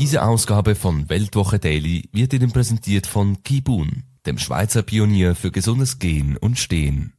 [0.00, 5.98] Diese Ausgabe von Weltwoche Daily wird Ihnen präsentiert von Kibun, dem Schweizer Pionier für gesundes
[5.98, 7.12] Gehen und Stehen.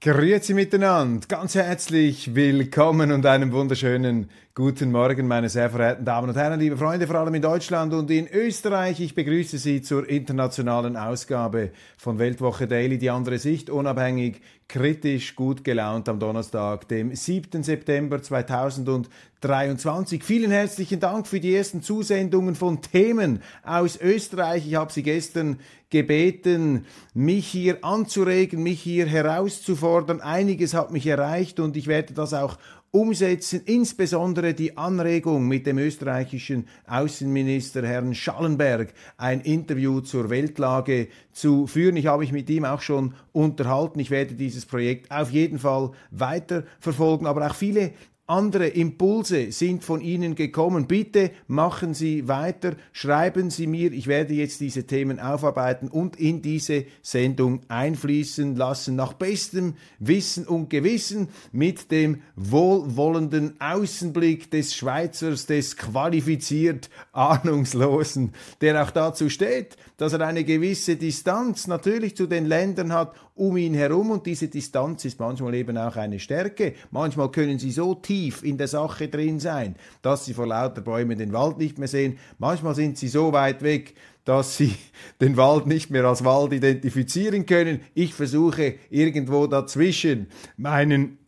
[0.00, 6.36] Grüezi miteinander, ganz herzlich willkommen und einen wunderschönen guten Morgen, meine sehr verehrten Damen und
[6.36, 9.00] Herren, liebe Freunde, vor allem in Deutschland und in Österreich.
[9.00, 15.64] Ich begrüße Sie zur internationalen Ausgabe von Weltwoche Daily, die andere Sicht, unabhängig, kritisch, gut
[15.64, 17.62] gelaunt am Donnerstag, dem 7.
[17.62, 20.22] September 2023.
[20.22, 24.66] Vielen herzlichen Dank für die ersten Zusendungen von Themen aus Österreich.
[24.66, 30.20] Ich habe Sie gestern gebeten, mich hier anzuregen, mich hier herauszufordern.
[30.20, 32.58] Einiges hat mich erreicht und ich werde das auch
[32.92, 41.66] umsetzen, insbesondere die Anregung mit dem österreichischen Außenminister Herrn Schallenberg, ein Interview zur Weltlage zu
[41.66, 41.96] führen.
[41.96, 43.98] Ich habe mich mit ihm auch schon unterhalten.
[43.98, 47.92] Ich werde dieses Projekt auf jeden Fall weiter verfolgen, aber auch viele
[48.32, 50.86] andere Impulse sind von Ihnen gekommen.
[50.86, 53.92] Bitte machen Sie weiter, schreiben Sie mir.
[53.92, 60.46] Ich werde jetzt diese Themen aufarbeiten und in diese Sendung einfließen lassen, nach bestem Wissen
[60.46, 69.76] und Gewissen, mit dem wohlwollenden Außenblick des Schweizers, des qualifiziert Ahnungslosen, der auch dazu steht,
[69.98, 74.46] dass er eine gewisse Distanz natürlich zu den Ländern hat um ihn herum und diese
[74.46, 76.74] Distanz ist manchmal eben auch eine Stärke.
[76.92, 81.18] Manchmal können sie so tief in der Sache drin sein, dass sie vor lauter Bäumen
[81.18, 82.20] den Wald nicht mehr sehen.
[82.38, 83.94] Manchmal sind sie so weit weg,
[84.24, 84.76] dass sie
[85.20, 87.80] den Wald nicht mehr als Wald identifizieren können.
[87.94, 91.18] Ich versuche irgendwo dazwischen meinen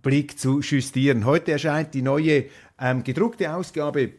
[0.00, 1.26] Blick zu justieren.
[1.26, 2.46] Heute erscheint die neue
[2.80, 4.12] ähm, gedruckte Ausgabe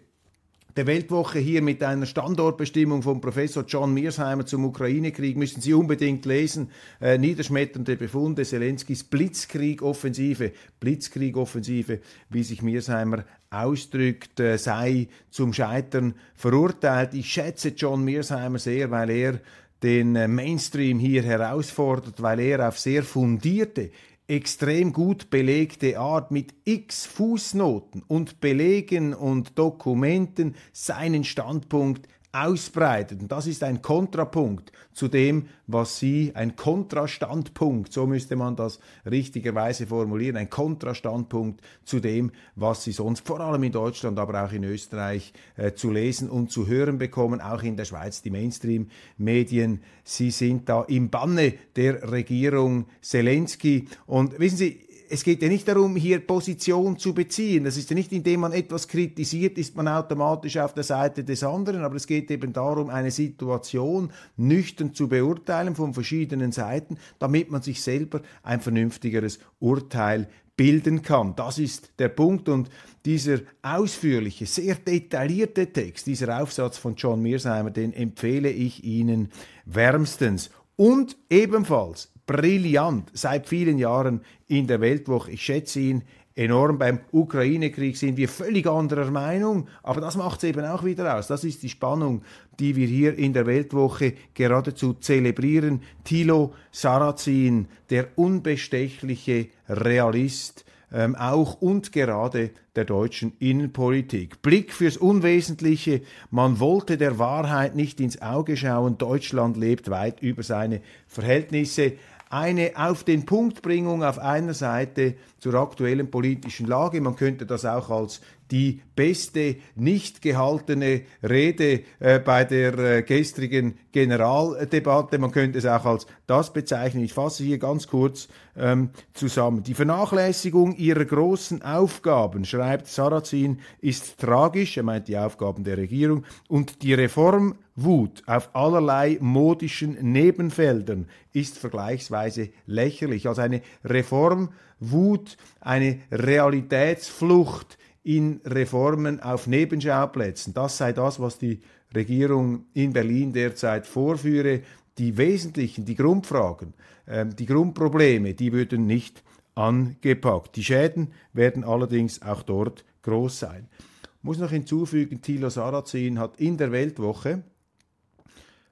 [0.76, 6.26] der Weltwoche hier mit einer Standortbestimmung von Professor John Mearsheimer zum Ukraine-Krieg müssen Sie unbedingt
[6.26, 6.70] lesen.
[7.02, 12.00] Äh, niederschmetternde Befunde Zelenskis Blitzkrieg-Offensive, Blitzkrieg-Offensive,
[12.30, 17.14] wie sich Mearsheimer ausdrückt, äh, sei zum Scheitern verurteilt.
[17.14, 19.40] Ich schätze John Mearsheimer sehr, weil er
[19.84, 23.90] den äh, Mainstream hier herausfordert, weil er auf sehr fundierte
[24.32, 33.22] extrem gut belegte Art mit x Fußnoten und Belegen und Dokumenten seinen Standpunkt ausbreitet.
[33.22, 38.80] Und das ist ein Kontrapunkt zu dem, was Sie, ein Kontrastandpunkt, so müsste man das
[39.10, 44.52] richtigerweise formulieren, ein Kontrastandpunkt zu dem, was Sie sonst vor allem in Deutschland, aber auch
[44.52, 49.82] in Österreich äh, zu lesen und zu hören bekommen, auch in der Schweiz, die Mainstream-Medien.
[50.04, 53.88] Sie sind da im Banne der Regierung Zelensky.
[54.06, 57.66] Und wissen Sie, es geht ja nicht darum, hier Position zu beziehen.
[57.66, 61.44] Das ist ja nicht, indem man etwas kritisiert, ist man automatisch auf der Seite des
[61.44, 67.52] anderen, aber es geht eben darum, eine Situation nüchtern zu beurteilen von verschiedenen Seiten, damit
[67.52, 71.36] man sich selber ein vernünftigeres Urteil bilden kann.
[71.36, 72.70] Das ist der Punkt und
[73.06, 79.30] dieser ausführliche, sehr detaillierte Text, dieser Aufsatz von John Mearsheimer, den empfehle ich Ihnen
[79.66, 80.52] wärmstens.
[80.78, 85.32] Und ebenfalls brillant seit vielen Jahren in der Weltwoche.
[85.32, 86.04] Ich schätze ihn
[86.36, 86.78] enorm.
[86.78, 91.28] Beim Ukraine-Krieg sind wir völlig anderer Meinung, aber das macht es eben auch wieder aus.
[91.28, 92.24] Das ist die Spannung,
[92.60, 95.82] die wir hier in der Weltwoche geradezu zelebrieren.
[96.04, 104.42] Thilo Sarrazin, der unbestechliche Realist, ähm, auch und gerade der deutschen Innenpolitik.
[104.42, 106.02] Blick fürs Unwesentliche.
[106.30, 108.98] Man wollte der Wahrheit nicht ins Auge schauen.
[108.98, 111.94] Deutschland lebt weit über seine Verhältnisse
[112.32, 117.02] eine auf den Punktbringung auf einer Seite zur aktuellen politischen Lage.
[117.02, 123.80] Man könnte das auch als die beste nicht gehaltene Rede äh, bei der äh, gestrigen
[123.92, 125.18] Generaldebatte.
[125.18, 127.04] Man könnte es auch als das bezeichnen.
[127.04, 128.28] Ich fasse hier ganz kurz
[128.58, 129.64] ähm, zusammen.
[129.64, 134.78] Die Vernachlässigung ihrer großen Aufgaben, schreibt Sarrazin, ist tragisch.
[134.78, 136.26] Er meint die Aufgaben der Regierung.
[136.50, 143.28] Und die Reformwut auf allerlei modischen Nebenfeldern ist vergleichsweise lächerlich.
[143.28, 150.54] Also eine Reformwut, eine Realitätsflucht in Reformen auf Nebenschauplätzen.
[150.54, 151.60] Das sei das, was die
[151.96, 154.62] Regierung in Berlin derzeit vorführe.
[154.98, 156.74] die wesentlichen, die Grundfragen,
[157.08, 159.24] ähm, die Grundprobleme, die würden nicht
[159.56, 160.56] angepackt.
[160.58, 163.70] Die Schäden werden allerdings auch dort groß sein.
[164.04, 167.42] Ich muss noch hinzufügen, Thilo Sarrazin hat in der Weltwoche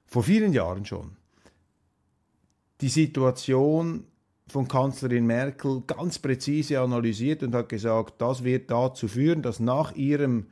[0.06, 1.16] vor vielen Jahren schon
[2.80, 4.04] die Situation
[4.50, 9.94] von Kanzlerin Merkel ganz präzise analysiert und hat gesagt, das wird dazu führen, dass nach
[9.94, 10.46] ihrem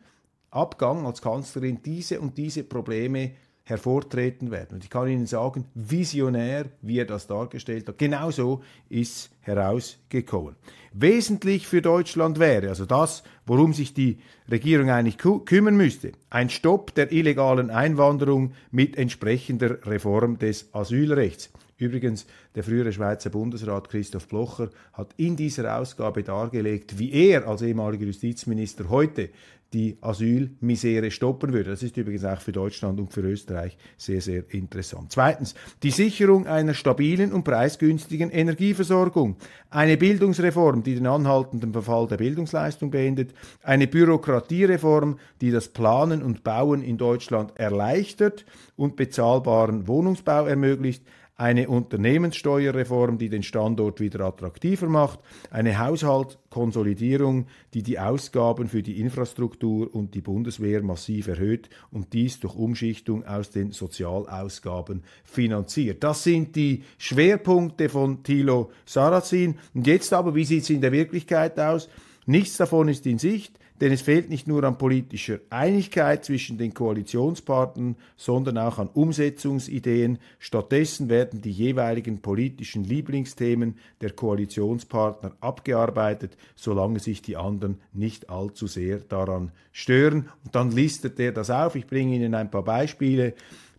[0.50, 3.32] Abgang als Kanzlerin diese und diese Probleme
[3.68, 4.76] hervortreten werden.
[4.76, 10.56] Und ich kann Ihnen sagen, visionär, wie er das dargestellt hat, genauso ist herausgekommen.
[10.94, 14.18] Wesentlich für Deutschland wäre, also das, worum sich die
[14.50, 21.50] Regierung eigentlich kümmern müsste, ein Stopp der illegalen Einwanderung mit entsprechender Reform des Asylrechts.
[21.78, 22.26] Übrigens,
[22.56, 28.04] der frühere Schweizer Bundesrat Christoph Blocher hat in dieser Ausgabe dargelegt, wie er als ehemaliger
[28.04, 29.30] Justizminister heute
[29.72, 31.70] die Asylmisere stoppen würde.
[31.70, 35.12] Das ist übrigens auch für Deutschland und für Österreich sehr, sehr interessant.
[35.12, 39.36] Zweitens, die Sicherung einer stabilen und preisgünstigen Energieversorgung.
[39.69, 43.34] Eine Bildungsreform, die den anhaltenden Verfall der Bildungsleistung beendet.
[43.62, 48.46] Eine Bürokratiereform, die das Planen und Bauen in Deutschland erleichtert
[48.76, 51.02] und bezahlbaren Wohnungsbau ermöglicht
[51.38, 55.20] eine Unternehmenssteuerreform, die den Standort wieder attraktiver macht,
[55.52, 62.40] eine Haushaltskonsolidierung, die die Ausgaben für die Infrastruktur und die Bundeswehr massiv erhöht und dies
[62.40, 66.02] durch Umschichtung aus den Sozialausgaben finanziert.
[66.02, 69.58] Das sind die Schwerpunkte von Thilo Sarrazin.
[69.75, 71.88] Und jetzt aber, wie sieht es in der Wirklichkeit aus?
[72.26, 73.58] Nichts davon ist in Sicht.
[73.80, 80.19] Denn es fehlt nicht nur an politischer Einigkeit zwischen den Koalitionspartnern, sondern auch an Umsetzungsideen.
[80.38, 88.66] Stattdessen werden die jeweiligen politischen Lieblingsthemen der Koalitionspartner abgearbeitet, solange sich die anderen nicht allzu
[88.66, 90.28] sehr daran stören.
[90.44, 91.76] Und dann listet er das auf.
[91.76, 93.34] Ich bringe Ihnen ein paar Beispiele.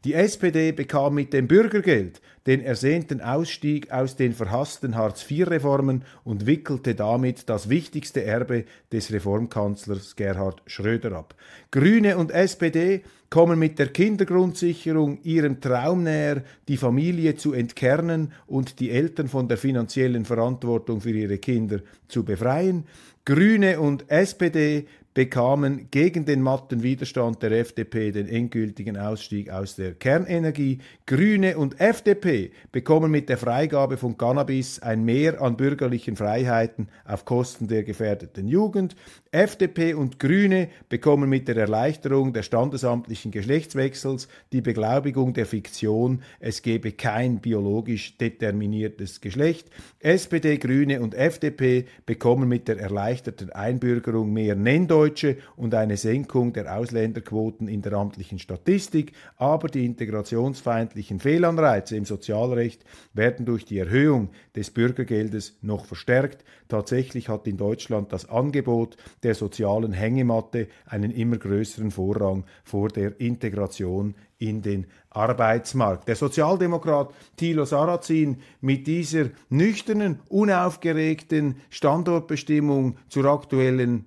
[0.06, 6.96] Die SPD bekam mit dem Bürgergeld den ersehnten Ausstieg aus den verhassten Hartz-IV-Reformen und wickelte
[6.96, 8.63] damit das wichtigste Erbe
[8.94, 11.36] des Reformkanzlers Gerhard Schröder ab.
[11.69, 18.80] Grüne und SPD kommen mit der Kindergrundsicherung ihrem Traum näher, die Familie zu entkernen und
[18.80, 22.86] die Eltern von der finanziellen Verantwortung für ihre Kinder zu befreien.
[23.25, 24.88] Grüne und SPD
[25.19, 30.77] bekamen gegen den matten Widerstand der FDP den endgültigen Ausstieg aus der Kernenergie.
[31.06, 37.25] Grüne und FDP bekommen mit der Freigabe von Cannabis ein Mehr an bürgerlichen Freiheiten auf
[37.25, 38.95] Kosten der gefährdeten Jugend.
[39.31, 46.62] FDP und Grüne bekommen mit der Erleichterung der standesamtlichen Geschlechtswechsels die Beglaubigung der Fiktion, es
[46.62, 49.68] gebe kein biologisch determiniertes Geschlecht.
[50.00, 54.56] SPD, Grüne und FDP bekommen mit der erleichterten Einbürgerung mehr
[55.10, 62.06] Nenndeutsche und eine Senkung der Ausländerquoten in der amtlichen Statistik, aber die integrationsfeindlichen Fehlanreize im
[62.06, 62.84] Sozialrecht
[63.14, 66.44] werden durch die Erhöhung des Bürgergeldes noch verstärkt.
[66.68, 73.20] Tatsächlich hat in Deutschland das Angebot der sozialen Hängematte einen immer größeren Vorrang vor der
[73.20, 76.08] Integration in den Arbeitsmarkt.
[76.08, 84.06] Der Sozialdemokrat Thilo Sarrazin mit dieser nüchternen, unaufgeregten Standortbestimmung zur aktuellen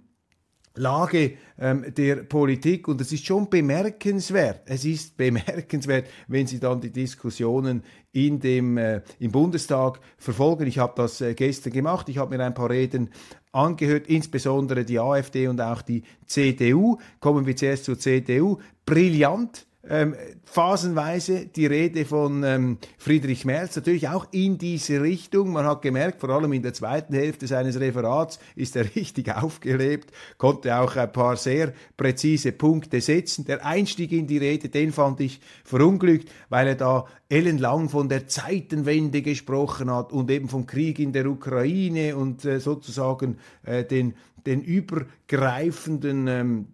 [0.74, 4.62] Lage ähm, der Politik und es ist schon bemerkenswert.
[4.66, 7.82] Es ist bemerkenswert, wenn Sie dann die Diskussionen
[8.12, 10.66] in dem äh, im Bundestag verfolgen.
[10.66, 12.08] Ich habe das äh, gestern gemacht.
[12.08, 13.10] Ich habe mir ein paar Reden
[13.52, 16.98] angehört, insbesondere die AfD und auch die CDU.
[17.20, 18.58] Kommen wir zuerst zur CDU.
[18.86, 25.51] Brillant ähm, phasenweise die Rede von ähm, Friedrich Merz natürlich auch in diese Richtung.
[25.51, 30.12] Man hat gemerkt, vor allem in der zweiten Hälfte seines Referats ist er richtig aufgelebt,
[30.39, 33.44] konnte auch ein paar sehr präzise Punkte setzen.
[33.44, 38.29] Der Einstieg in die Rede, den fand ich verunglückt, weil er da ellenlang von der
[38.29, 44.15] Zeitenwende gesprochen hat und eben vom Krieg in der Ukraine und äh, sozusagen äh, den,
[44.46, 46.67] den übergreifenden ähm,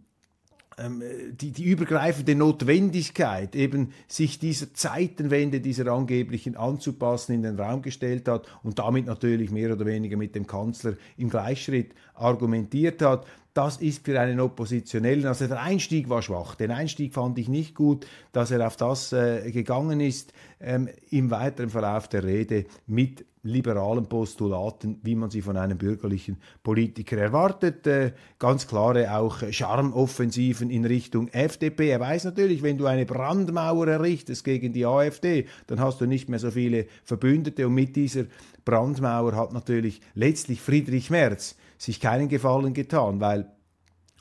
[1.40, 8.28] die, die übergreifende Notwendigkeit, eben sich dieser Zeitenwende, dieser angeblichen anzupassen, in den Raum gestellt
[8.28, 13.26] hat und damit natürlich mehr oder weniger mit dem Kanzler im Gleichschritt argumentiert hat.
[13.58, 16.54] Das ist für einen Oppositionellen, also der Einstieg war schwach.
[16.54, 21.32] Den Einstieg fand ich nicht gut, dass er auf das äh, gegangen ist, ähm, im
[21.32, 27.84] weiteren Verlauf der Rede mit liberalen Postulaten, wie man sie von einem bürgerlichen Politiker erwartet.
[27.88, 31.88] Äh, ganz klare auch Charmoffensiven in Richtung FDP.
[31.88, 36.28] Er weiß natürlich, wenn du eine Brandmauer errichtest gegen die AfD, dann hast du nicht
[36.28, 38.26] mehr so viele Verbündete und mit dieser
[38.64, 43.50] Brandmauer hat natürlich letztlich Friedrich Merz sich keinen Gefallen getan, weil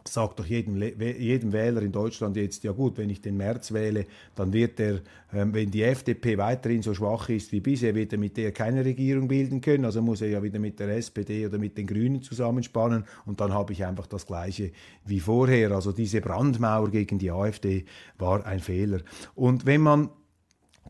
[0.07, 4.05] sagt doch jedem, jedem Wähler in Deutschland jetzt, ja gut, wenn ich den März wähle,
[4.35, 5.01] dann wird er,
[5.33, 8.83] ähm, wenn die FDP weiterhin so schwach ist wie bisher, wird er mit der keine
[8.83, 9.85] Regierung bilden können.
[9.85, 13.53] Also muss er ja wieder mit der SPD oder mit den Grünen zusammenspannen und dann
[13.53, 14.71] habe ich einfach das Gleiche
[15.05, 15.71] wie vorher.
[15.71, 17.85] Also diese Brandmauer gegen die AfD
[18.17, 18.99] war ein Fehler.
[19.35, 20.09] Und wenn man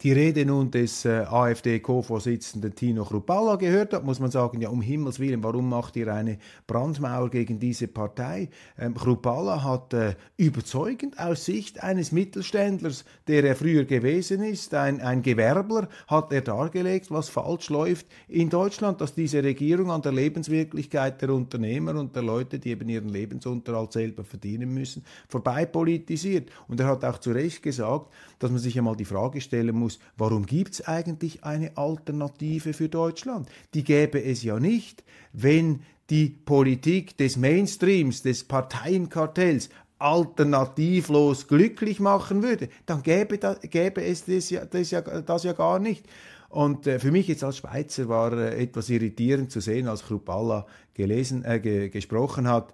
[0.03, 4.81] die Rede nun des äh, AfD-Co-Vorsitzenden Tino Chrupalla gehört hat, muss man sagen, ja um
[4.81, 6.37] Himmels Willen, warum macht ihr eine
[6.67, 8.49] Brandmauer gegen diese Partei?
[8.77, 15.01] Ähm, Chrupalla hat äh, überzeugend aus Sicht eines Mittelständlers, der er früher gewesen ist, ein,
[15.01, 20.11] ein Gewerbler, hat er dargelegt, was falsch läuft in Deutschland, dass diese Regierung an der
[20.11, 26.49] Lebenswirklichkeit der Unternehmer und der Leute, die eben ihren Lebensunterhalt selber verdienen müssen, vorbei politisiert.
[26.67, 29.86] Und er hat auch zu Recht gesagt, dass man sich einmal die Frage stellen muss,
[29.87, 33.49] muss, warum gibt es eigentlich eine Alternative für Deutschland?
[33.73, 42.43] Die gäbe es ja nicht, wenn die Politik des Mainstreams, des Parteienkartells alternativlos glücklich machen
[42.43, 46.05] würde, dann gäbe, da, gäbe es das ja, das, ja, das ja gar nicht.
[46.49, 50.67] Und äh, für mich jetzt als Schweizer war äh, etwas irritierend zu sehen, als Krupalla
[50.93, 52.73] gelesen, äh, ge gesprochen hat,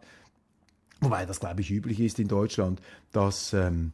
[0.99, 3.93] wobei das glaube ich üblich ist in Deutschland, dass ähm,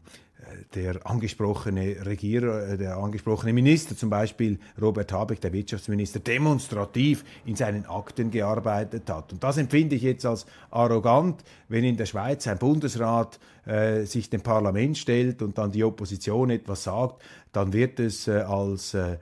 [0.75, 7.55] der angesprochene Regierer, äh, der angesprochene Minister, zum Beispiel Robert Habeck, der Wirtschaftsminister, demonstrativ in
[7.55, 9.33] seinen Akten gearbeitet hat.
[9.33, 14.29] Und das empfinde ich jetzt als arrogant, wenn in der Schweiz ein Bundesrat äh, sich
[14.29, 19.17] dem Parlament stellt und dann die Opposition etwas sagt, dann wird es äh, als äh,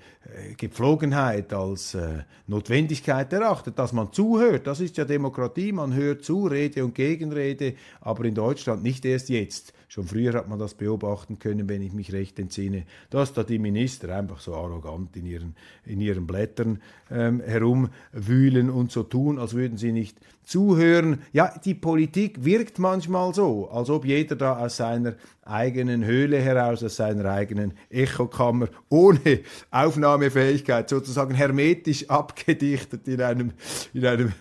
[0.57, 4.67] Gepflogenheit, als äh, Notwendigkeit erachtet, dass man zuhört.
[4.67, 9.29] Das ist ja Demokratie, man hört zu, Rede und Gegenrede, aber in Deutschland nicht erst
[9.29, 9.74] jetzt.
[9.88, 13.60] Schon früher hat man das beobachten können, wenn ich mich recht entsinne, dass da die
[13.60, 15.55] Minister einfach so arrogant in ihren,
[15.86, 20.17] in ihren Blättern ähm, herumwühlen und so tun, als würden sie nicht
[20.48, 21.22] zuhören.
[21.34, 26.84] Ja, die Politik wirkt manchmal so, als ob jeder da aus seiner eigenen Höhle heraus,
[26.84, 33.51] aus seiner eigenen Echokammer, ohne Aufnahmefähigkeit, sozusagen hermetisch abgedichtet in einem,
[33.94, 34.32] in einem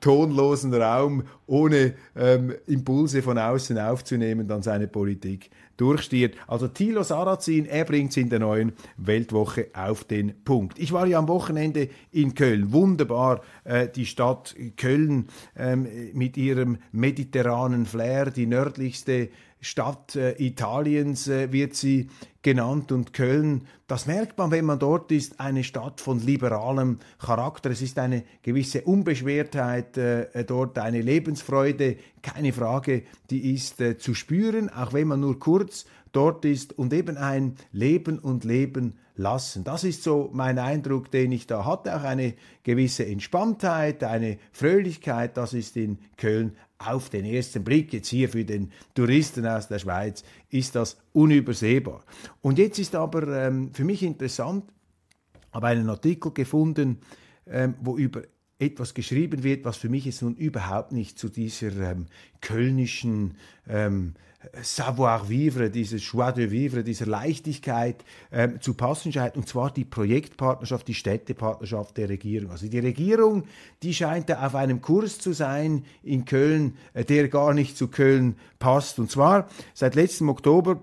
[0.00, 6.36] tonlosen Raum, ohne ähm, Impulse von außen aufzunehmen, dann seine Politik durchstiert.
[6.46, 10.78] Also Thilo Sarrazin, er bringt es in der neuen Weltwoche auf den Punkt.
[10.78, 12.72] Ich war ja am Wochenende in Köln.
[12.72, 19.28] Wunderbar, äh, die Stadt Köln ähm, mit ihrem mediterranen Flair, die nördlichste
[19.62, 22.10] Stadt äh, Italiens äh, wird sie
[22.42, 27.70] genannt und Köln, das merkt man, wenn man dort ist, eine Stadt von liberalem Charakter.
[27.70, 34.14] Es ist eine gewisse Unbeschwertheit äh, dort, eine Lebensfreude, keine Frage, die ist äh, zu
[34.14, 39.62] spüren, auch wenn man nur kurz dort ist und eben ein Leben und Leben lassen.
[39.62, 41.94] Das ist so mein Eindruck, den ich da hatte.
[41.94, 48.08] Auch eine gewisse Entspanntheit, eine Fröhlichkeit, das ist in Köln auf den ersten Blick, jetzt
[48.08, 52.04] hier für den Touristen aus der Schweiz, ist das unübersehbar.
[52.40, 54.64] Und jetzt ist aber ähm, für mich interessant,
[55.52, 56.98] habe einen Artikel gefunden,
[57.46, 58.22] ähm, wo über
[58.62, 62.06] etwas geschrieben wird, was für mich jetzt nun überhaupt nicht zu dieser ähm,
[62.40, 63.34] kölnischen
[63.68, 64.14] ähm,
[64.60, 70.88] Savoir-vivre, dieses Joie de vivre, dieser Leichtigkeit ähm, zu passen scheint, und zwar die Projektpartnerschaft,
[70.88, 72.50] die Städtepartnerschaft der Regierung.
[72.50, 73.44] Also die Regierung,
[73.82, 77.88] die scheint da auf einem Kurs zu sein in Köln, äh, der gar nicht zu
[77.88, 78.98] Köln passt.
[78.98, 80.80] Und zwar seit letztem Oktober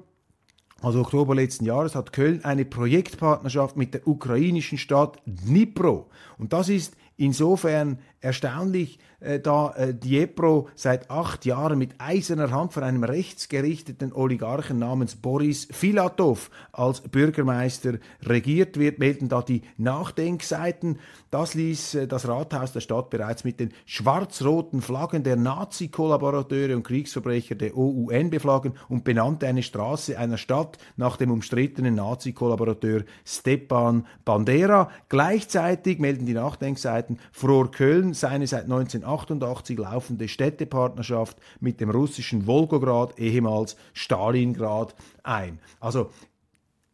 [0.82, 6.10] also Oktober letzten Jahres hat Köln eine Projektpartnerschaft mit der ukrainischen Stadt Dnipro.
[6.38, 12.74] Und das ist insofern erstaunlich, äh, da äh, Dnipro seit acht Jahren mit eiserner Hand
[12.74, 21.00] von einem rechtsgerichteten Oligarchen namens Boris Filatov als Bürgermeister regiert wird, melden da die Nachdenkseiten.
[21.32, 26.84] Das ließ äh, das Rathaus der Stadt bereits mit den schwarz-roten Flaggen der Nazi-Kollaborateure und
[26.84, 34.06] Kriegsverbrecher der OUN beflaggen und benannte eine Straße einer Stadt nach dem umstrittenen Nazi-Kollaborateur Stepan
[34.24, 34.90] Bandera.
[35.10, 43.18] Gleichzeitig melden die Nachdenkseiten, fror Köln seine seit 1988 laufende Städtepartnerschaft mit dem russischen Wolgograd,
[43.20, 45.60] ehemals Stalingrad, ein.
[45.80, 46.12] Also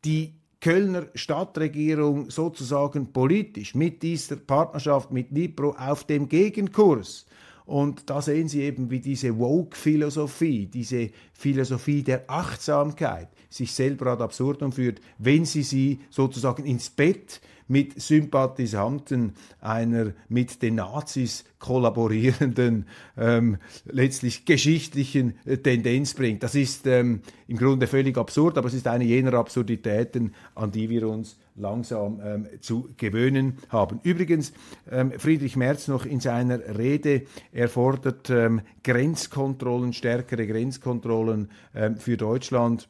[0.04, 7.26] die Kölner Stadtregierung sozusagen politisch mit dieser Partnerschaft mit Nipro auf dem Gegenkurs.
[7.66, 14.24] Und da sehen Sie eben, wie diese Woke-Philosophie, diese Philosophie der Achtsamkeit sich selber ad
[14.24, 22.86] absurdum führt, wenn Sie sie sozusagen ins Bett mit Sympathisanten einer mit den Nazis kollaborierenden,
[23.18, 26.44] ähm, letztlich geschichtlichen äh, Tendenz bringt.
[26.44, 30.90] Das ist ähm, im Grunde völlig absurd, aber es ist eine jener Absurditäten, an die
[30.90, 34.00] wir uns langsam ähm, zu gewöhnen haben.
[34.04, 34.54] Übrigens,
[34.92, 42.18] ähm, Friedrich Merz noch in seiner Rede, er fordert ähm, Grenzkontrollen, stärkere Grenzkontrollen ähm, für
[42.18, 42.90] Deutschland.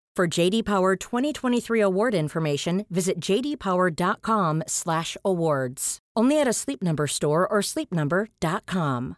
[0.13, 5.99] For JD Power 2023 award information, visit jdpower.com/awards.
[6.17, 9.15] Only at a Sleep Number store or sleepnumber.com.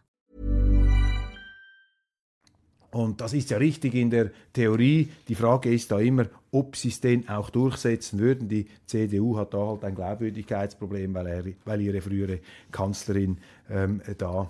[2.92, 5.08] Und das ist ja richtig in der Theorie.
[5.26, 8.48] Die Frage ist da immer, ob sie es denn auch durchsetzen würden.
[8.48, 12.38] Die CDU hat da halt ein Glaubwürdigkeitsproblem, weil, er, weil ihre frühere
[12.70, 14.48] Kanzlerin ähm, da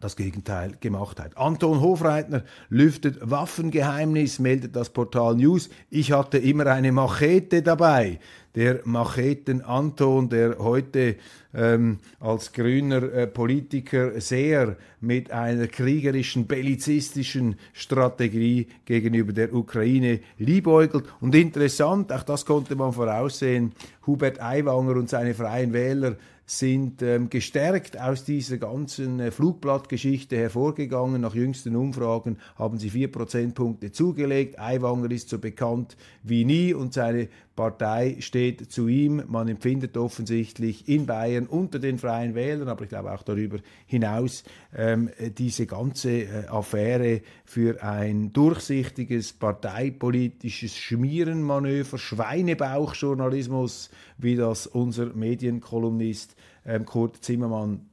[0.00, 1.36] das Gegenteil gemacht hat.
[1.36, 5.68] Anton Hofreitner lüftet Waffengeheimnis, meldet das Portal News.
[5.90, 8.18] Ich hatte immer eine Machete dabei.
[8.54, 11.16] Der Macheten Anton, der heute
[11.54, 21.04] ähm, als grüner äh, Politiker sehr mit einer kriegerischen, bellizistischen Strategie gegenüber der Ukraine liebäugelt.
[21.20, 23.72] Und interessant, auch das konnte man voraussehen,
[24.06, 26.16] Hubert Aiwanger und seine Freien Wähler
[26.50, 31.20] sind ähm, gestärkt aus dieser ganzen äh, Flugblattgeschichte hervorgegangen.
[31.20, 34.58] Nach jüngsten Umfragen haben sie vier Prozentpunkte zugelegt.
[34.58, 39.22] Aiwanger ist so bekannt wie nie und seine Partei steht zu ihm.
[39.28, 44.42] Man empfindet offensichtlich in Bayern unter den Freien Wählern, aber ich glaube auch darüber hinaus,
[44.74, 45.08] ähm,
[45.38, 56.84] diese ganze äh, Affäre für ein durchsichtiges parteipolitisches Schmierenmanöver, Schweinebauchjournalismus, wie das unser Medienkolumnist ähm,
[56.84, 57.86] Kurt Zimmermann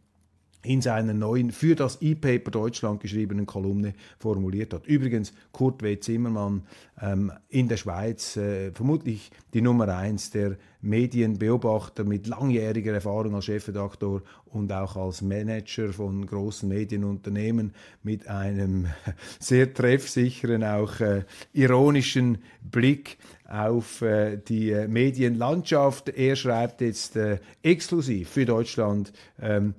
[0.63, 4.85] in seiner neuen für das E-Paper Deutschland geschriebenen Kolumne formuliert hat.
[4.85, 5.99] Übrigens, Kurt W.
[5.99, 6.63] Zimmermann
[7.01, 13.45] ähm, in der Schweiz äh, vermutlich die Nummer eins der Medienbeobachter mit langjähriger Erfahrung als
[13.45, 17.73] Chefredaktor und auch als Manager von großen Medienunternehmen
[18.03, 18.87] mit einem
[19.39, 21.23] sehr treffsicheren, auch äh,
[21.53, 26.09] ironischen Blick auf äh, die äh, Medienlandschaft.
[26.09, 29.73] Er schreibt jetzt äh, exklusiv für Deutschland ähm,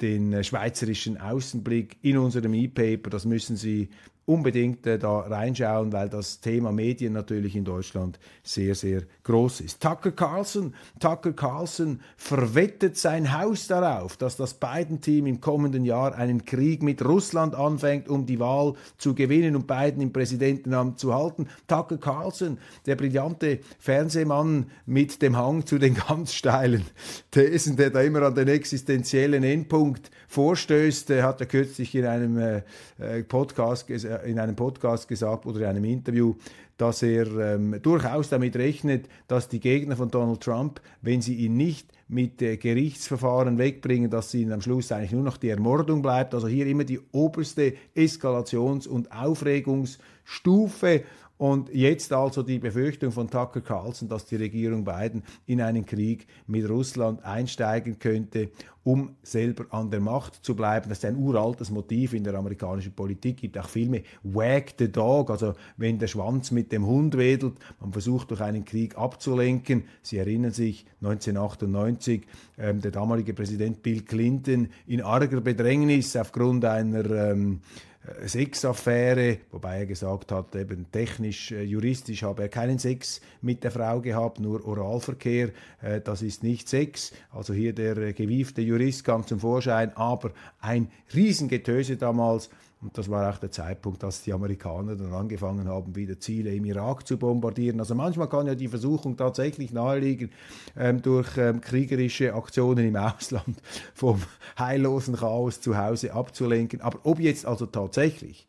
[0.00, 3.10] den äh, schweizerischen Außenblick in unserem E-Paper.
[3.10, 3.88] Das müssen Sie
[4.24, 9.82] unbedingt äh, da reinschauen, weil das Thema Medien natürlich in Deutschland sehr, sehr groß ist.
[9.82, 16.44] Tucker Carlson, Tucker Carlson verwettet sein Haus darauf, dass das Biden-Team im kommenden Jahr einen
[16.44, 21.48] Krieg mit Russland anfängt, um die Wahl zu gewinnen und Biden im Präsidentenamt zu halten.
[21.66, 26.84] Tucker Carlson, der brillante Fernsehmann mit dem Hang zu den ganz steilen
[27.32, 32.38] Thesen, der da immer an den existenziellen Endpunkt vorstößt, der hat er kürzlich in einem
[32.38, 32.62] äh,
[32.98, 36.34] äh Podcast gesagt, äh, in einem Podcast gesagt oder in einem Interview,
[36.76, 41.56] dass er ähm, durchaus damit rechnet, dass die Gegner von Donald Trump, wenn sie ihn
[41.56, 46.34] nicht mit äh, Gerichtsverfahren wegbringen, dass ihnen am Schluss eigentlich nur noch die Ermordung bleibt.
[46.34, 51.02] Also hier immer die oberste Eskalations- und Aufregungsstufe.
[51.42, 56.28] Und jetzt also die Befürchtung von Tucker Carlson, dass die Regierung Biden in einen Krieg
[56.46, 58.50] mit Russland einsteigen könnte,
[58.84, 60.88] um selber an der Macht zu bleiben.
[60.88, 63.38] Das ist ein uraltes Motiv in der amerikanischen Politik.
[63.38, 67.54] Es gibt auch Filme Wag the Dog, also wenn der Schwanz mit dem Hund wedelt.
[67.80, 69.82] Man versucht durch einen Krieg abzulenken.
[70.00, 72.22] Sie erinnern sich 1998
[72.58, 77.91] ähm, der damalige Präsident Bill Clinton in arger Bedrängnis aufgrund einer ähm, äh,
[78.26, 83.70] Sexaffäre, wobei er gesagt hat, eben technisch, äh, juristisch habe er keinen Sex mit der
[83.70, 87.12] Frau gehabt, nur Oralverkehr, äh, das ist nicht Sex.
[87.30, 92.50] Also hier der gewiefte Jurist kam zum Vorschein, aber ein Riesengetöse damals
[92.82, 96.64] Und das war auch der Zeitpunkt, als die Amerikaner dann angefangen haben, wieder Ziele im
[96.64, 97.78] Irak zu bombardieren.
[97.78, 100.30] Also manchmal kann ja die Versuchung tatsächlich naheliegen,
[100.76, 103.62] ähm, durch ähm, kriegerische Aktionen im Ausland
[103.94, 104.20] vom
[104.58, 106.80] heillosen Chaos zu Hause abzulenken.
[106.80, 108.48] Aber ob jetzt also tatsächlich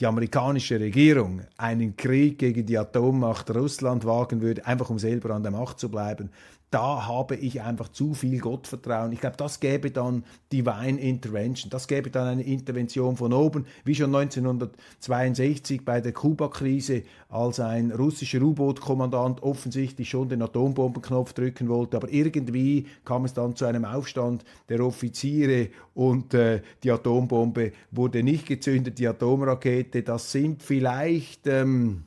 [0.00, 5.42] die amerikanische Regierung einen Krieg gegen die Atommacht Russland wagen würde, einfach um selber an
[5.42, 6.30] der Macht zu bleiben,
[6.74, 9.12] da habe ich einfach zu viel Gottvertrauen.
[9.12, 13.94] Ich glaube, das gäbe dann Divine Intervention, das gäbe dann eine Intervention von oben, wie
[13.94, 21.96] schon 1962 bei der Kuba-Krise, als ein russischer U-Boot-Kommandant offensichtlich schon den Atombombenknopf drücken wollte,
[21.96, 28.24] aber irgendwie kam es dann zu einem Aufstand der Offiziere und äh, die Atombombe wurde
[28.24, 31.46] nicht gezündet, die Atomrakete, das sind vielleicht...
[31.46, 32.04] Ähm,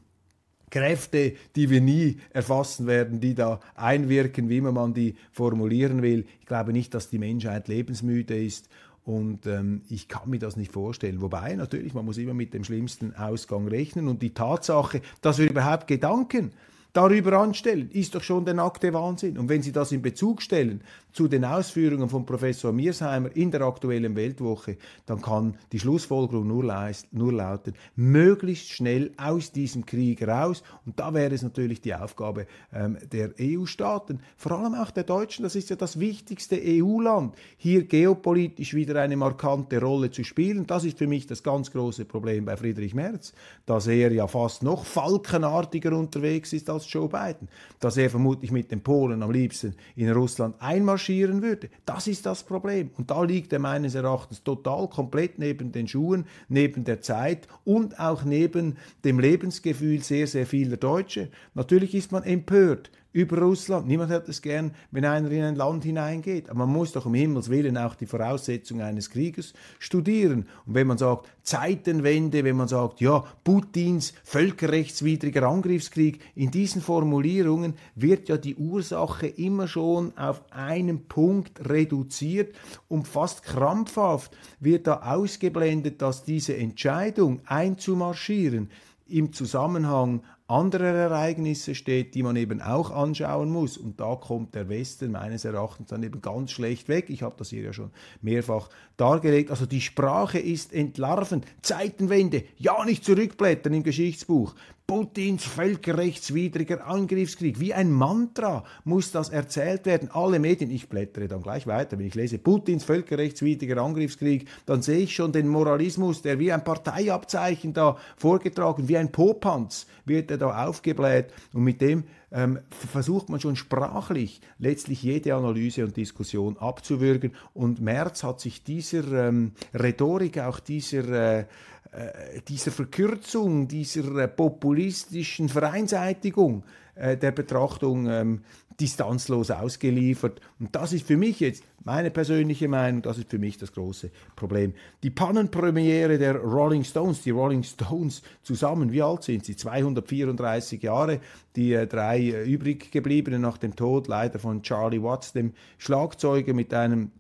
[0.69, 6.25] Kräfte, die wir nie erfassen werden, die da einwirken, wie immer man die formulieren will.
[6.41, 8.67] Ich glaube nicht, dass die Menschheit lebensmüde ist
[9.05, 11.21] und ähm, ich kann mir das nicht vorstellen.
[11.21, 15.49] Wobei natürlich, man muss immer mit dem schlimmsten Ausgang rechnen und die Tatsache, dass wir
[15.49, 16.51] überhaupt Gedanken
[16.91, 19.37] darüber anstellen, ist doch schon der nackte Wahnsinn.
[19.37, 23.61] Und wenn Sie das in Bezug stellen zu den Ausführungen von Professor Miersheimer in der
[23.61, 26.63] aktuellen Weltwoche, dann kann die Schlussfolgerung nur,
[27.11, 30.63] nur lauten, möglichst schnell aus diesem Krieg raus.
[30.85, 35.43] Und da wäre es natürlich die Aufgabe ähm, der EU-Staaten, vor allem auch der Deutschen,
[35.43, 40.67] das ist ja das wichtigste EU-Land, hier geopolitisch wieder eine markante Rolle zu spielen.
[40.67, 43.33] Das ist für mich das ganz große Problem bei Friedrich Merz,
[43.65, 47.47] dass er ja fast noch falkenartiger unterwegs ist als Joe Biden,
[47.79, 50.55] dass er vermutlich mit den Polen am liebsten in Russland
[50.97, 51.69] einmarschieren würde.
[51.86, 52.89] Das ist das Problem.
[52.97, 57.99] Und da liegt er meines Erachtens total komplett neben den Schuhen, neben der Zeit und
[57.99, 61.29] auch neben dem Lebensgefühl sehr, sehr vieler Deutsche.
[61.53, 63.88] Natürlich ist man empört über Russland.
[63.88, 66.51] Niemand hat es gern, wenn einer in ein Land hineingeht.
[66.51, 70.45] Aber man muss doch um Himmels Willen auch die Voraussetzungen eines Krieges studieren.
[70.67, 77.73] Und wenn man sagt, Zeitenwende, wenn man sagt, ja, Putins völkerrechtswidriger Angriffskrieg, in diesen Formulierungen
[77.95, 82.56] wird ja die Ursache immer schon auf einen Punkt reduziert
[82.88, 88.69] und fast krampfhaft wird da ausgeblendet, dass diese Entscheidung einzumarschieren
[89.08, 93.77] im Zusammenhang anderer Ereignisse steht, die man eben auch anschauen muss.
[93.77, 97.10] Und da kommt der Westen meines Erachtens dann eben ganz schlecht weg.
[97.10, 99.51] Ich habe das hier ja schon mehrfach dargelegt.
[99.51, 101.45] Also die Sprache ist entlarvend.
[101.62, 104.55] Zeitenwende, ja nicht zurückblättern im Geschichtsbuch.
[104.88, 107.60] Putins völkerrechtswidriger Angriffskrieg.
[107.60, 110.10] Wie ein Mantra muss das erzählt werden.
[110.13, 114.99] Alle Medien, ich blättere dann gleich weiter, wenn ich lese Putins völkerrechtswidriger Angriffskrieg, dann sehe
[114.99, 120.37] ich schon den Moralismus, der wie ein Parteiabzeichen da vorgetragen, wie ein Popanz wird er
[120.37, 126.57] da aufgebläht und mit dem ähm, versucht man schon sprachlich letztlich jede Analyse und Diskussion
[126.57, 127.31] abzuwürgen.
[127.53, 131.45] Und Merz hat sich dieser ähm, Rhetorik, auch dieser äh,
[131.91, 136.63] äh, dieser Verkürzung, dieser äh, populistischen Vereinseitigung
[136.95, 138.41] äh, der Betrachtung ähm,
[138.79, 140.39] distanzlos ausgeliefert.
[140.59, 144.11] Und das ist für mich jetzt meine persönliche Meinung, das ist für mich das große
[144.35, 144.73] Problem.
[145.03, 149.55] Die Pannenpremiere der Rolling Stones, die Rolling Stones zusammen, wie alt sind sie?
[149.55, 151.19] 234 Jahre.
[151.55, 156.53] Die äh, drei äh, übrig gebliebenen nach dem Tod leider von Charlie Watts, dem Schlagzeuger
[156.53, 157.11] mit einem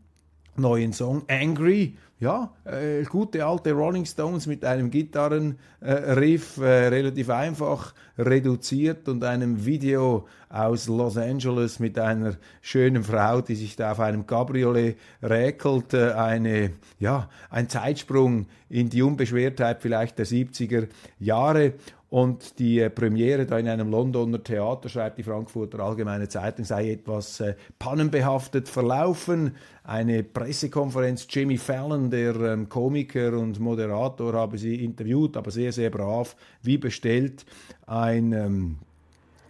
[0.57, 7.93] neuen Song Angry ja, äh, gute alte Rolling Stones mit einem Gitarrenriff, äh, relativ einfach
[8.17, 13.99] reduziert und einem Video aus Los Angeles mit einer schönen Frau, die sich da auf
[13.99, 20.87] einem Cabriolet räkelt, äh, eine, ja, ein Zeitsprung in die Unbeschwertheit vielleicht der 70er
[21.19, 21.73] Jahre.
[22.09, 26.91] Und die äh, Premiere da in einem Londoner Theater, schreibt die Frankfurter Allgemeine Zeitung, sei
[26.91, 29.55] etwas äh, pannenbehaftet verlaufen.
[29.83, 35.89] Eine Pressekonferenz, Jimmy Fallon, der ähm, Komiker und Moderator, habe sie interviewt, aber sehr, sehr
[35.89, 37.45] brav, wie bestellt.
[37.85, 38.77] Ein ähm,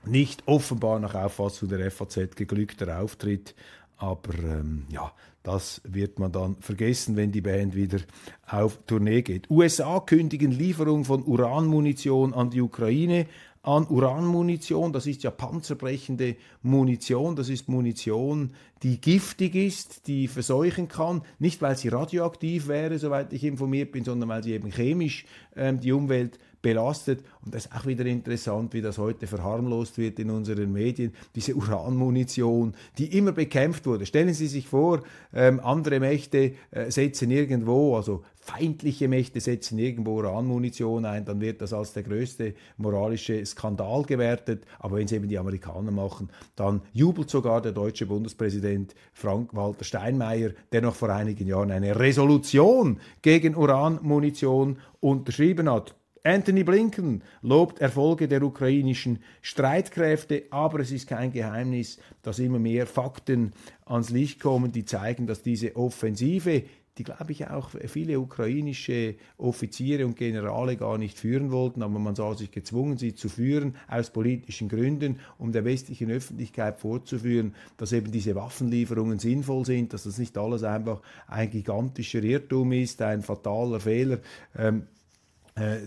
[0.06, 3.54] nicht offenbar nach Auffassung der FAZ geglückter Auftritt.
[3.98, 5.12] Aber ähm, ja,
[5.44, 8.00] das wird man dann vergessen, wenn die Band wieder
[8.48, 9.50] auf Tournee geht.
[9.50, 13.28] USA kündigen Lieferung von Uranmunition an die Ukraine
[13.68, 14.94] an Uranmunition.
[14.94, 17.36] Das ist ja panzerbrechende Munition.
[17.36, 21.22] Das ist Munition, die giftig ist, die verseuchen kann.
[21.38, 25.82] Nicht, weil sie radioaktiv wäre, soweit ich informiert bin, sondern weil sie eben chemisch ähm,
[25.82, 27.24] die Umwelt belastet.
[27.46, 31.14] Und das ist auch wieder interessant, wie das heute verharmlost wird in unseren Medien.
[31.34, 34.06] Diese Uranmunition, die immer bekämpft wurde.
[34.06, 35.02] Stellen Sie sich vor,
[35.34, 41.62] ähm, andere Mächte äh, setzen irgendwo, also feindliche Mächte setzen irgendwo Uranmunition ein, dann wird
[41.62, 44.66] das als der größte moralische Skandal gewertet.
[44.80, 50.52] Aber wenn es eben die Amerikaner machen, dann jubelt sogar der deutsche Bundespräsident Frank-Walter Steinmeier,
[50.74, 55.96] der noch vor einigen Jahren eine Resolution gegen Uranmunition unterschrieben hat.
[56.28, 62.86] Anthony Blinken lobt Erfolge der ukrainischen Streitkräfte, aber es ist kein Geheimnis, dass immer mehr
[62.86, 63.54] Fakten
[63.86, 66.64] ans Licht kommen, die zeigen, dass diese Offensive
[66.98, 72.16] die, glaube ich, auch viele ukrainische Offiziere und Generale gar nicht führen wollten, aber man
[72.16, 77.92] sah sich gezwungen, sie zu führen, aus politischen Gründen, um der westlichen Öffentlichkeit vorzuführen, dass
[77.94, 83.22] eben diese Waffenlieferungen sinnvoll sind, dass das nicht alles einfach ein gigantischer Irrtum ist, ein
[83.22, 84.18] fataler Fehler.
[84.58, 84.97] Ähm, äh,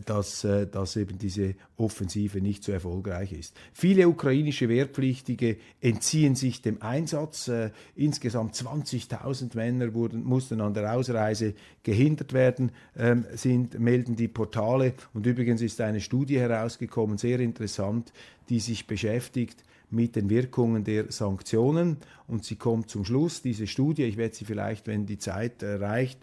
[0.05, 3.57] dass, äh, dass eben diese Offensive nicht so erfolgreich ist.
[3.73, 7.47] Viele ukrainische Wehrpflichtige entziehen sich dem Einsatz.
[7.47, 11.55] Äh, insgesamt 20.000 Männer wurden, mussten an der Ausreise
[11.85, 14.95] gehindert werden, ähm, sind, melden die Portale.
[15.15, 18.13] Und übrigens ist eine Studie herausgekommen, sehr interessant,
[18.49, 21.99] die sich beschäftigt mit den Wirkungen der Sanktionen.
[22.27, 26.19] Und sie kommt zum Schluss, diese Studie, ich werde sie vielleicht, wenn die Zeit reicht,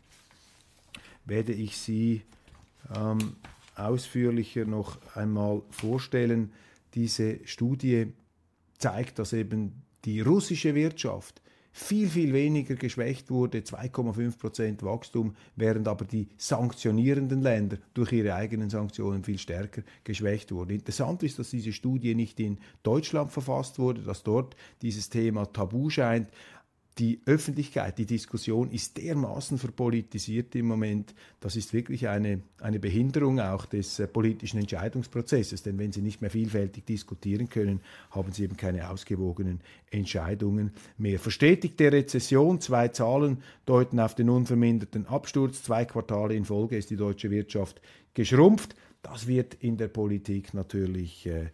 [1.26, 2.24] werde ich sie
[2.96, 3.36] ähm,
[3.76, 6.52] ausführlicher noch einmal vorstellen.
[6.94, 8.14] Diese Studie
[8.78, 11.42] zeigt, dass eben die russische Wirtschaft
[11.78, 18.34] viel, viel weniger geschwächt wurde, 2,5 Prozent Wachstum, während aber die sanktionierenden Länder durch ihre
[18.34, 20.72] eigenen Sanktionen viel stärker geschwächt wurden.
[20.72, 25.92] Interessant ist, dass diese Studie nicht in Deutschland verfasst wurde, dass dort dieses Thema tabu
[25.92, 26.32] scheint
[27.00, 33.40] die Öffentlichkeit, die Diskussion ist dermaßen verpolitisiert im Moment, das ist wirklich eine, eine Behinderung
[33.40, 35.62] auch des äh, politischen Entscheidungsprozesses.
[35.62, 37.82] Denn wenn Sie nicht mehr vielfältig diskutieren können,
[38.12, 41.20] haben Sie eben keine ausgewogenen Entscheidungen mehr.
[41.20, 45.64] Verstetigte Rezession, zwei Zahlen deuten auf den unverminderten Absturz.
[45.64, 47.80] Zwei Quartale in Folge ist die deutsche Wirtschaft
[48.16, 48.76] geschrumpft.
[49.04, 51.50] Das wird in der Politik natürlich äh, äh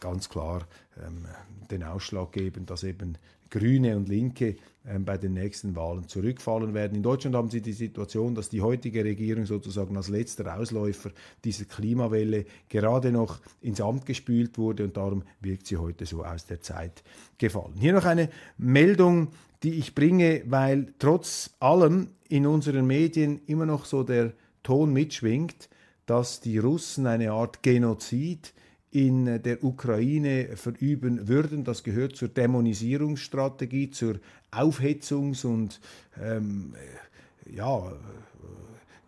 [0.00, 0.66] ganz klar
[1.02, 1.26] ähm,
[1.70, 3.16] den Ausschlag geben, dass eben
[3.54, 6.96] Grüne und Linke ähm, bei den nächsten Wahlen zurückfallen werden.
[6.96, 11.10] In Deutschland haben Sie die Situation, dass die heutige Regierung sozusagen als letzter Ausläufer
[11.44, 16.46] dieser Klimawelle gerade noch ins Amt gespült wurde und darum wirkt sie heute so aus
[16.46, 17.04] der Zeit
[17.38, 17.74] gefallen.
[17.78, 19.28] Hier noch eine Meldung,
[19.62, 24.32] die ich bringe, weil trotz allem in unseren Medien immer noch so der
[24.64, 25.68] Ton mitschwingt,
[26.06, 28.52] dass die Russen eine Art Genozid
[28.94, 31.64] in der Ukraine verüben würden.
[31.64, 34.20] Das gehört zur Dämonisierungsstrategie, zur
[34.52, 35.80] Aufhetzungs- und
[36.22, 36.74] ähm,
[37.52, 37.92] ja,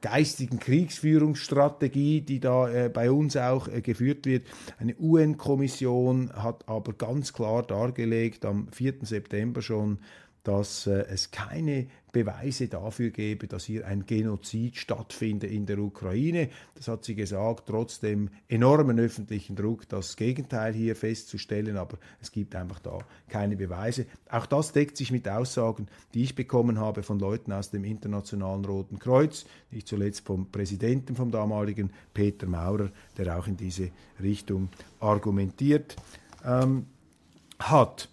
[0.00, 4.44] geistigen Kriegsführungsstrategie, die da äh, bei uns auch äh, geführt wird.
[4.78, 8.94] Eine UN-Kommission hat aber ganz klar dargelegt, am 4.
[9.02, 9.98] September schon,
[10.46, 16.50] dass äh, es keine Beweise dafür gebe, dass hier ein Genozid stattfinde in der Ukraine.
[16.76, 22.30] Das hat sie gesagt, trotz dem enormen öffentlichen Druck, das Gegenteil hier festzustellen, aber es
[22.30, 24.06] gibt einfach da keine Beweise.
[24.30, 28.64] Auch das deckt sich mit Aussagen, die ich bekommen habe von Leuten aus dem Internationalen
[28.64, 33.90] Roten Kreuz, nicht zuletzt vom Präsidenten, vom damaligen Peter Maurer, der auch in diese
[34.22, 34.68] Richtung
[35.00, 35.96] argumentiert
[36.44, 36.86] ähm,
[37.58, 38.08] hat.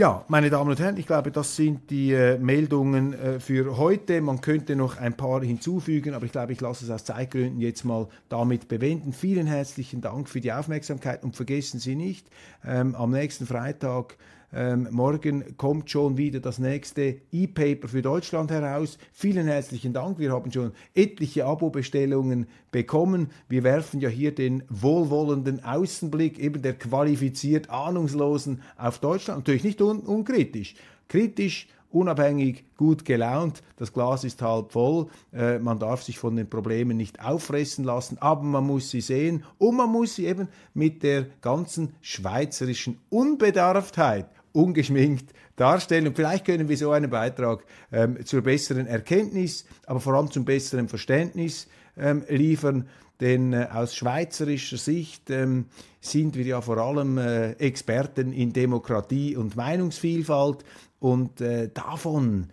[0.00, 4.22] Ja, meine Damen und Herren, ich glaube, das sind die äh, Meldungen äh, für heute.
[4.22, 7.84] Man könnte noch ein paar hinzufügen, aber ich glaube, ich lasse es aus Zeitgründen jetzt
[7.84, 9.12] mal damit bewenden.
[9.12, 12.26] Vielen herzlichen Dank für die Aufmerksamkeit und vergessen Sie nicht,
[12.64, 14.16] ähm, am nächsten Freitag
[14.52, 18.98] ähm, morgen kommt schon wieder das nächste E-Paper für Deutschland heraus.
[19.12, 20.18] Vielen herzlichen Dank.
[20.18, 23.28] Wir haben schon etliche Abo-Bestellungen bekommen.
[23.48, 29.40] Wir werfen ja hier den wohlwollenden Außenblick eben der qualifiziert Ahnungslosen auf Deutschland.
[29.40, 30.74] Natürlich nicht un unkritisch.
[31.08, 33.62] Kritisch unabhängig, gut gelaunt.
[33.76, 35.08] Das Glas ist halb voll.
[35.32, 39.44] Äh, man darf sich von den Problemen nicht auffressen lassen, aber man muss sie sehen
[39.58, 46.08] und man muss sie eben mit der ganzen schweizerischen Unbedarftheit ungeschminkt darstellen.
[46.08, 50.44] Und vielleicht können wir so einen Beitrag ähm, zur besseren Erkenntnis, aber vor allem zum
[50.44, 52.88] besseren Verständnis ähm, liefern.
[53.20, 55.66] Denn äh, aus schweizerischer Sicht ähm,
[56.00, 60.64] sind wir ja vor allem äh, Experten in Demokratie und Meinungsvielfalt.
[60.98, 62.48] Und äh, davon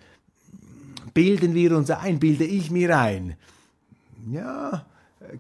[1.14, 3.36] bilden wir uns ein, bilde ich mir ein.
[4.30, 4.86] Ja,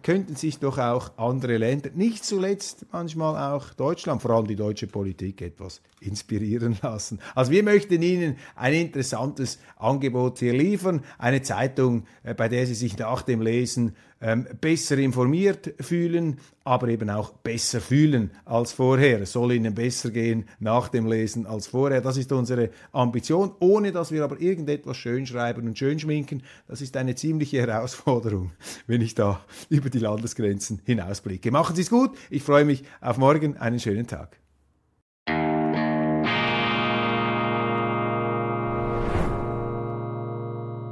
[0.03, 4.87] könnten sich doch auch andere Länder, nicht zuletzt manchmal auch Deutschland, vor allem die deutsche
[4.87, 7.19] Politik, etwas inspirieren lassen.
[7.35, 12.75] Also wir möchten Ihnen ein interessantes Angebot hier liefern, eine Zeitung, äh, bei der Sie
[12.75, 19.21] sich nach dem Lesen ähm, besser informiert fühlen, aber eben auch besser fühlen als vorher.
[19.21, 22.01] Es soll ihnen besser gehen nach dem Lesen als vorher.
[22.01, 26.43] Das ist unsere Ambition, ohne dass wir aber irgendetwas schön schreiben und schön schminken.
[26.67, 28.51] Das ist eine ziemliche Herausforderung,
[28.87, 31.51] wenn ich da über die Landesgrenzen hinausblicke.
[31.51, 32.17] Machen Sie es gut.
[32.29, 33.57] Ich freue mich auf morgen.
[33.57, 34.37] Einen schönen Tag.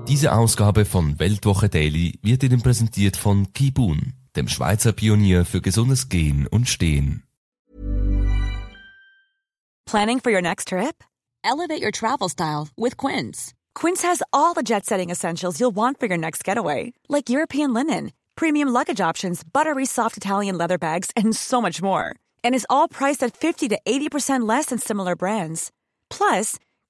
[0.08, 6.10] Diese Ausgabe von Weltwoche Daily wird Ihnen präsentiert von Kibun, dem Schweizer Pionier für gesundes
[6.10, 7.24] Gehen und Stehen.
[9.86, 11.04] Planning for your next trip?
[11.44, 13.56] Elevate your travel style with Quince.
[13.74, 18.12] Quince has all the jet-setting essentials you'll want for your next getaway, like European linen,
[18.36, 22.16] premium luggage options, buttery soft Italian leather bags, and so much more.
[22.44, 25.72] And is all priced at 50 to 80% less than similar brands.
[26.12, 26.60] Plus,